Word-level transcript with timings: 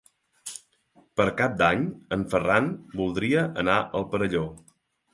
Per 1.21 1.27
Cap 1.43 1.59
d'Any 1.59 1.85
en 2.19 2.25
Ferran 2.33 2.73
voldria 3.03 3.47
anar 3.67 3.81
al 4.01 4.13
Perelló. 4.17 4.47